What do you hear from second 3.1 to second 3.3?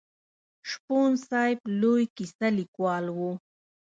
و.